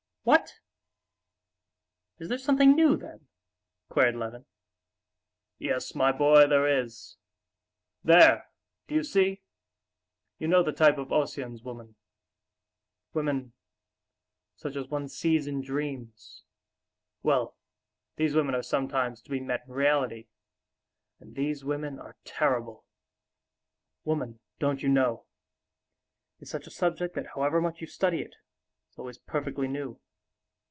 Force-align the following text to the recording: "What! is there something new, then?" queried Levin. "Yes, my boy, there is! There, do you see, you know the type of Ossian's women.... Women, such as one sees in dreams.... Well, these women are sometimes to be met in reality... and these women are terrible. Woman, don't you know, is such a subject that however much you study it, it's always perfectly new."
"What! 0.23 0.59
is 2.19 2.29
there 2.29 2.37
something 2.37 2.75
new, 2.75 2.95
then?" 2.95 3.27
queried 3.89 4.13
Levin. 4.13 4.45
"Yes, 5.57 5.95
my 5.95 6.11
boy, 6.11 6.45
there 6.45 6.67
is! 6.67 7.17
There, 8.03 8.47
do 8.87 8.93
you 8.93 9.03
see, 9.03 9.41
you 10.37 10.47
know 10.47 10.61
the 10.61 10.73
type 10.73 10.99
of 10.99 11.11
Ossian's 11.11 11.63
women.... 11.63 11.95
Women, 13.15 13.53
such 14.55 14.75
as 14.75 14.89
one 14.89 15.07
sees 15.07 15.47
in 15.47 15.63
dreams.... 15.63 16.43
Well, 17.23 17.57
these 18.17 18.35
women 18.35 18.53
are 18.53 18.61
sometimes 18.61 19.23
to 19.23 19.31
be 19.31 19.39
met 19.39 19.63
in 19.65 19.73
reality... 19.73 20.27
and 21.19 21.33
these 21.35 21.65
women 21.65 21.97
are 21.97 22.15
terrible. 22.25 22.85
Woman, 24.03 24.39
don't 24.59 24.83
you 24.83 24.89
know, 24.89 25.25
is 26.39 26.47
such 26.51 26.67
a 26.67 26.71
subject 26.71 27.15
that 27.15 27.25
however 27.33 27.59
much 27.59 27.81
you 27.81 27.87
study 27.87 28.21
it, 28.21 28.35
it's 28.87 28.99
always 28.99 29.17
perfectly 29.17 29.67
new." 29.67 29.99